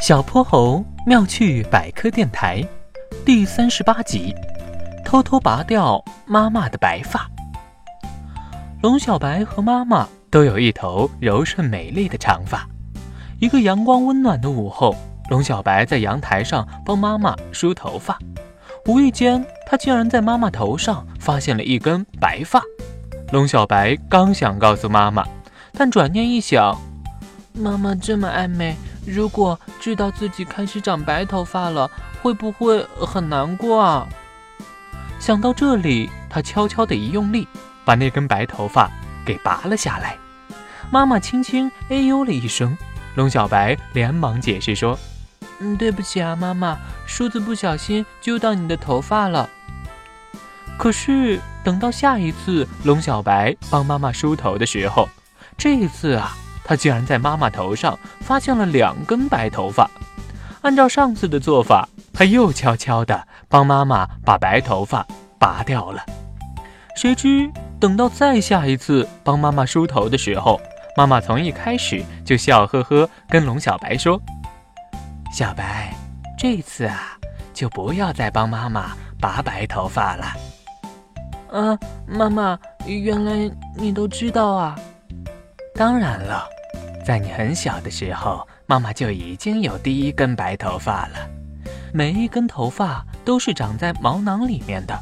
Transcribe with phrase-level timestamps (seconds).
[0.00, 2.64] 小泼猴妙趣百科电台
[3.24, 4.32] 第三十八集：
[5.04, 7.28] 偷偷拔掉妈妈的白发。
[8.80, 12.64] 龙小白和妈妈都有一头柔顺美丽的长发。
[13.40, 14.94] 一个阳光温暖的午后，
[15.30, 18.16] 龙小白在阳台上帮妈妈梳头发，
[18.86, 22.62] 无意间他竟然在妈妈头上发现了一根白发。
[23.32, 25.26] 龙小白刚想告诉妈妈，
[25.72, 26.80] 但转念一想，
[27.52, 28.76] 妈妈这么爱美。
[29.08, 31.90] 如果知道自己开始长白头发了，
[32.22, 34.06] 会不会很难过啊？
[35.18, 37.48] 想到这里，他悄悄的一用力，
[37.84, 38.90] 把那根白头发
[39.24, 40.16] 给拔了下来。
[40.90, 42.76] 妈妈轻轻哎呦了一声，
[43.14, 44.98] 龙小白连忙解释说
[45.58, 49.48] ：“嗯，对不起啊，妈妈，梳子不小心揪到你的头发了。”
[50.78, 55.08] 可是等到下一次龙小白帮妈妈梳头的时候，
[55.56, 56.36] 这一次啊。
[56.68, 59.90] 他竟然在妈妈头上发现了两根白头发，
[60.60, 65.06] 按照上次的做法，他又悄悄地帮妈妈把白头发
[65.38, 66.04] 拔掉了。
[66.94, 70.60] 谁知等到再下一次帮妈妈梳头的时候，
[70.94, 74.20] 妈妈从一开始就笑呵呵跟龙小白说
[75.32, 75.94] ：“小白，
[76.38, 77.16] 这次啊，
[77.54, 80.26] 就不要再帮妈妈拔白头发了。”
[81.50, 84.78] 啊，妈妈，原来你都知道啊？
[85.74, 86.46] 当然了。
[87.08, 91.14] 在你很小的时候，妈妈就已经有第一根白头发了。
[91.90, 94.94] 每一根头发都是长在毛囊里面的。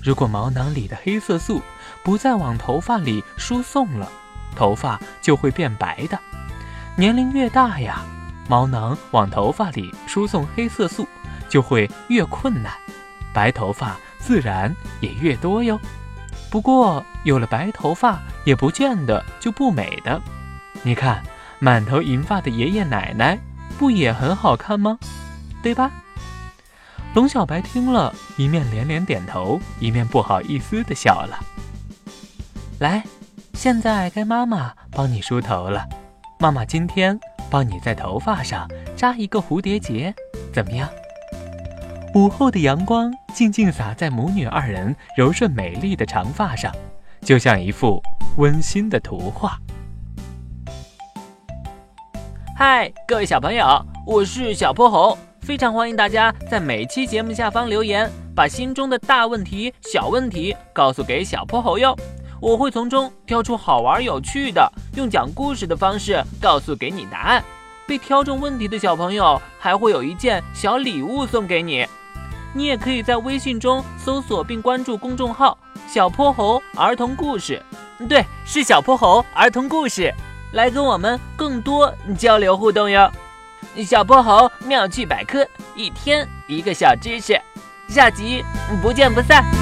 [0.00, 1.60] 如果毛囊里的黑色素
[2.04, 4.08] 不再往头发里输送了，
[4.54, 6.16] 头发就会变白的。
[6.94, 8.04] 年龄越大呀，
[8.48, 11.08] 毛囊往头发里输送黑色素
[11.48, 12.72] 就会越困难，
[13.34, 15.76] 白头发自然也越多哟。
[16.52, 20.22] 不过有了白头发也不见得就不美的，
[20.84, 21.20] 你看。
[21.60, 23.38] 满头银发的爷爷奶奶
[23.78, 24.98] 不也很好看吗？
[25.62, 25.90] 对吧？
[27.14, 31.38] 龙小白听了一面连连点头，一面不好意思的笑了。
[32.78, 33.02] 来，
[33.54, 35.88] 现在该妈妈帮你梳头了。
[36.38, 37.18] 妈妈今天
[37.50, 40.14] 帮你在头发上扎一个蝴蝶结，
[40.52, 40.88] 怎么样？
[42.14, 46.72] 午后的阳光静静洒在母女二人柔顺美丽的长发上，
[47.22, 48.00] 就像一幅
[48.36, 49.58] 温馨的图画。
[52.60, 53.64] 嗨，各位小朋友，
[54.04, 61.96] 我是小泼猴，非常欢迎大家在每期节目下方留言，把心中的大问题、小问题告诉给小泼猴哟，
[62.40, 67.44] 我会从中挑出好玩有趣的，用讲故事的方式告诉给你答案。
[67.86, 71.86] 被挑中问题的小朋友还会有一件小礼物送给你。
[72.52, 77.62] 你也可以在微信中搜索并关注公众号“小泼猴儿童故事”，
[78.08, 80.12] 对，是小泼猴儿童故事。
[80.52, 83.10] 来跟我们更多交流互动哟！
[83.86, 87.40] 小泼猴妙趣百科，一天一个小知识，
[87.88, 88.44] 下集
[88.82, 89.57] 不见不散。